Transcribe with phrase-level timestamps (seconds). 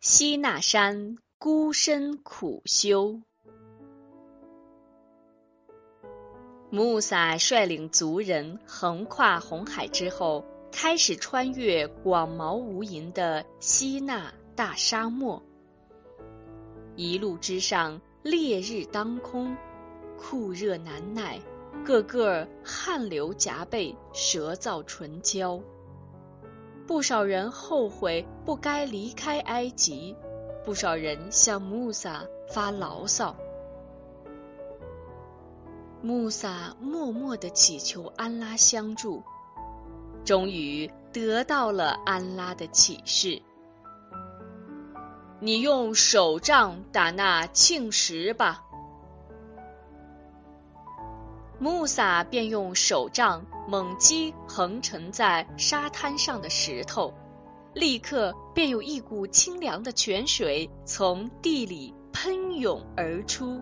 [0.00, 3.20] 西那山孤身苦修。
[6.70, 15.42] 穆萨率领族人横跨红海之后，开始穿越广袤无垠的西那大沙漠。
[16.94, 19.56] 一路之上，烈日当空，
[20.16, 21.40] 酷热难耐，
[21.84, 25.60] 个个汗流浃背，舌燥唇焦。
[26.88, 30.16] 不少人后悔不该离开埃及，
[30.64, 33.36] 不少人向穆萨发牢骚。
[36.00, 39.22] 穆萨默默地祈求安拉相助，
[40.24, 43.42] 终于得到了安拉的启示
[45.40, 48.64] ：“你用手杖打那庆石吧。”
[51.60, 57.12] 穆萨便用手杖猛击横沉在沙滩上的石头，
[57.74, 63.60] 立刻便有一股清凉的泉水从地里喷涌而出。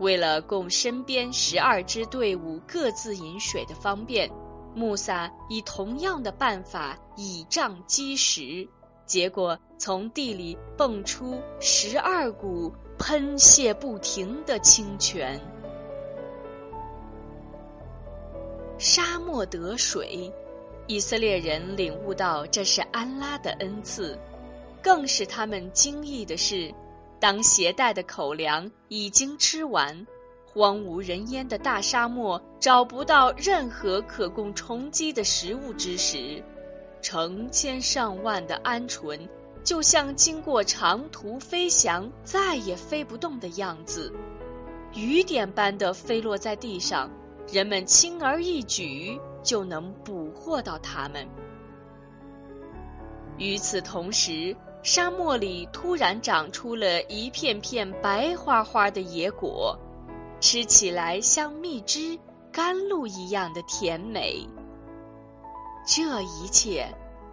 [0.00, 4.28] 为了供身边十二支队伍各自饮水的方便，
[4.74, 8.68] 穆萨以同样的办法以杖击石，
[9.06, 15.40] 结果从地里蹦出十二股喷泻不停的清泉。
[18.78, 20.32] 沙漠得水，
[20.86, 24.18] 以色列人领悟到这是安拉的恩赐。
[24.80, 26.72] 更使他们惊异的是，
[27.18, 30.06] 当携带的口粮已经吃完，
[30.46, 36.40] 荒无人烟的大沙漠找不到任何可供充饥的食物之时，
[37.02, 39.18] 成千上万的鹌鹑
[39.64, 44.12] 就像经过长途飞翔再也飞不动的样子，
[44.94, 47.10] 雨点般的飞落在地上。
[47.50, 51.26] 人们轻而易举就能捕获到它们。
[53.38, 59.78] 与此同时，沙漠里突然长出了一片片白花花的野果，
[60.40, 62.18] 吃起来像蜜汁、
[62.52, 64.46] 甘露一样的甜美。
[65.86, 66.86] 这一切，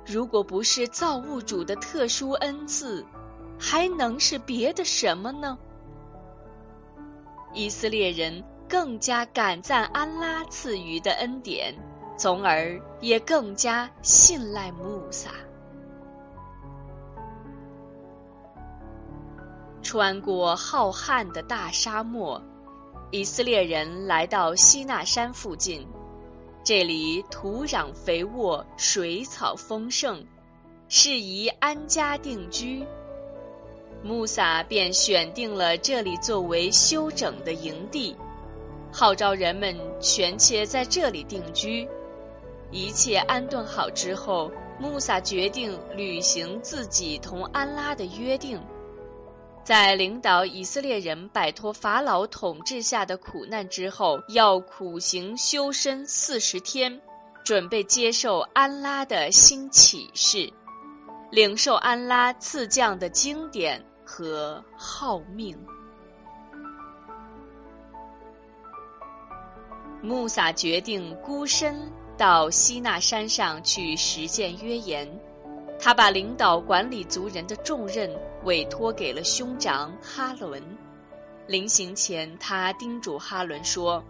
[0.05, 3.05] 如果不是造物主的特殊恩赐，
[3.59, 5.57] 还能是别的什么呢？
[7.53, 8.41] 以色列人。
[8.67, 11.73] 更加感赞安拉赐予的恩典，
[12.17, 15.29] 从而也更加信赖穆萨。
[19.81, 22.41] 穿过浩瀚的大沙漠，
[23.11, 25.87] 以色列人来到西纳山附近，
[26.63, 30.25] 这里土壤肥沃，水草丰盛，
[30.89, 32.83] 适宜安家定居。
[34.03, 38.15] 穆萨便选定了这里作为休整的营地。
[38.97, 41.85] 号召人们全切在这里定居。
[42.71, 48.57] 一切安顿好之后，穆萨决定履行自己同安拉的约定，
[49.65, 57.01] 在领导以色列人摆脱法老统治下的苦难之后，要苦行修身四十天，
[57.43, 60.49] 准备接受安拉的新启示，
[61.31, 65.57] 领受安拉赐降的经典和号命。
[70.05, 75.09] 穆萨决定孤身到西纳山上去实践约言，
[75.79, 80.61] 他把领导管理族人的重任委托给了兄长哈伦。
[81.47, 84.03] 临行前，他叮嘱哈伦说：“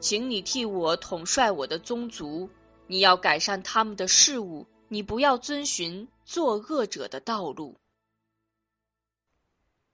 [0.00, 2.48] 请你替我统帅我的宗族，
[2.86, 7.76] 你要改善他们的事务，你不要遵循作恶者的道路。”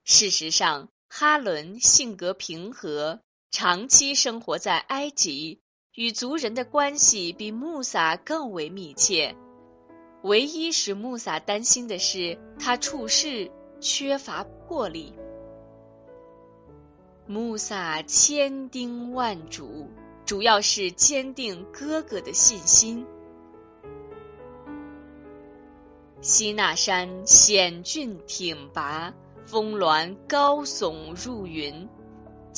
[0.05, 3.21] 事实上，哈伦性格平和。
[3.51, 5.63] 长期生活在埃及，
[5.95, 9.35] 与族人的关系比穆萨更为密切。
[10.23, 13.51] 唯一使穆萨担心的是，他处事
[13.81, 15.15] 缺乏魄力。
[17.27, 19.89] 穆萨千叮万嘱，
[20.27, 23.07] 主要是坚定哥哥的信心。
[26.21, 29.15] 西那山险峻挺拔，
[29.47, 31.89] 峰峦高耸入云。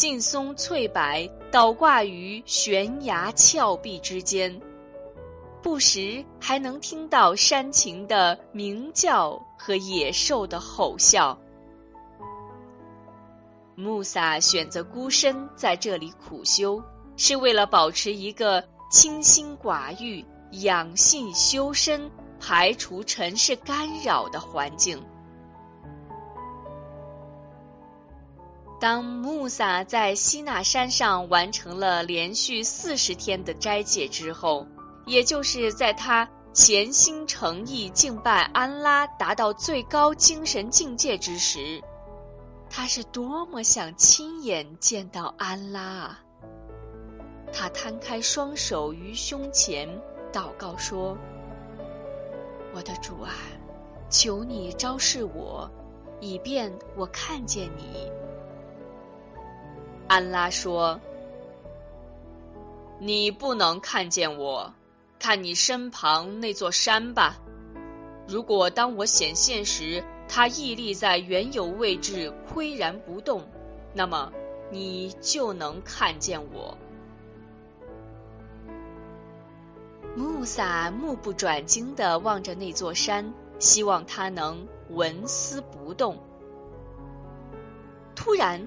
[0.01, 4.59] 劲松翠柏倒挂于悬崖峭壁之间，
[5.61, 11.37] 不时还能听到山禽的鸣叫和野兽的吼啸。
[13.75, 16.83] 穆萨选择孤身在这里苦修，
[17.19, 20.25] 是为了保持一个清心寡欲、
[20.63, 22.11] 养性修身、
[22.41, 24.99] 排除尘世干扰的环境。
[28.81, 34.67] 当穆萨在西纳山上完成了连续四十天的斋戒之后，
[35.05, 41.83] 也就是在他潜心诚意敬拜安拉达到最高精神境界之时，
[42.71, 46.21] 他是多么想亲眼见到安拉啊！
[47.53, 49.87] 他摊开双手于胸前，
[50.33, 51.19] 祷告说
[52.75, 53.35] ：“我的主啊，
[54.09, 55.71] 求你昭示我，
[56.19, 58.11] 以便我看见你。”
[60.11, 61.01] 安拉说
[62.99, 64.75] ：“你不能看见我，
[65.21, 67.37] 看你身旁那座山吧。
[68.27, 73.47] 如果当我显现时，它屹立在原有位置，岿然不动，
[73.95, 74.33] 那么
[74.69, 76.77] 你就能看见我。”
[80.17, 86.19] 穆萨目不转睛地望着那座山，希望它能纹丝不动。
[88.17, 88.61] 突然，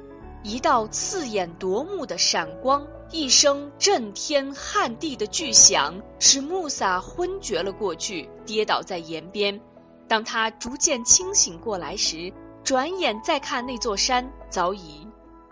[0.43, 9.57] 一道刺眼夺目的闪光，一声震天撼地的巨响，使穆萨昏厥了过去，跌倒在岩边。
[10.05, 12.31] 当他逐渐清醒过来时，
[12.61, 15.07] 转眼再看那座山，早已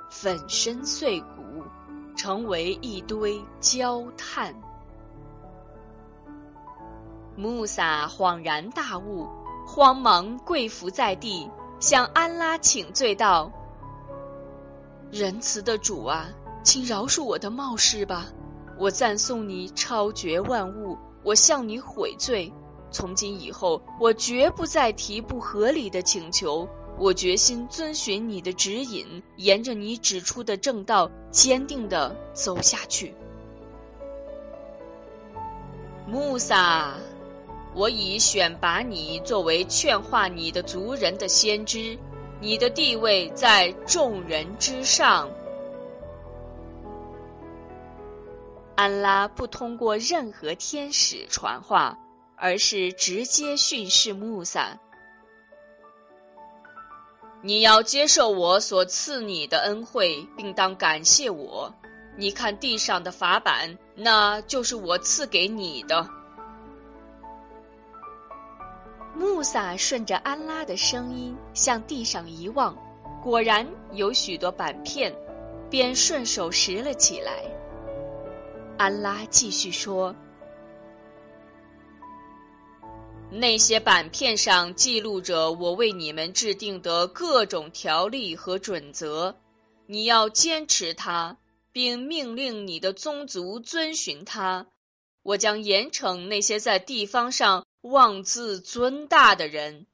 [0.09, 1.63] 粉身碎骨，
[2.17, 4.53] 成为一堆焦炭。
[7.37, 9.25] 穆萨恍然大悟，
[9.65, 11.49] 慌忙跪伏在地，
[11.79, 13.49] 向安拉请罪道
[15.11, 16.29] ：“仁慈的主啊，
[16.63, 18.27] 请饶恕我的冒失吧！
[18.79, 22.51] 我赞颂你超绝万物，我向你悔罪。
[22.91, 26.67] 从今以后，我绝不再提不合理的请求。
[26.97, 33.13] 我决心遵循你的指引，沿着你指出的正道，坚定的走下去。”
[36.07, 36.95] 穆萨。
[37.73, 41.97] 我已选拔你作为劝化你的族人的先知，
[42.41, 45.29] 你的地位在众人之上。
[48.75, 51.95] 安拉不通过任何天使传话，
[52.35, 54.79] 而是直接训示穆萨：
[57.43, 61.71] 你要接受我所赐你的恩惠，并当感谢我。
[62.17, 66.09] 你看地上的法板，那就是我赐给你的。
[69.13, 72.75] 穆萨顺着安拉的声音向地上一望，
[73.21, 75.13] 果然有许多板片，
[75.69, 77.43] 便顺手拾了起来。
[78.77, 80.15] 安拉继续说
[83.29, 89.35] ：“那些板片上记录着我为你们制定的各种条例和准则，
[89.85, 91.37] 你要坚持它，
[91.71, 94.67] 并命令你的宗族遵循它。
[95.21, 99.87] 我将严惩那些在地方上。”妄自尊大的人，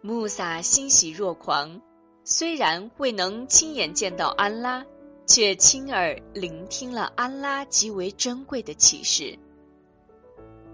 [0.00, 1.80] 穆萨欣喜若狂。
[2.24, 4.84] 虽然未能亲眼见到安拉，
[5.26, 9.38] 却亲耳聆听了安拉极为珍贵的启示。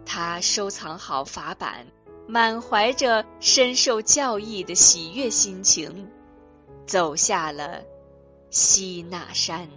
[0.07, 1.87] 他收藏好法板，
[2.27, 6.11] 满怀着深受教义的喜悦心情，
[6.87, 7.85] 走下了
[8.49, 9.69] 西那山。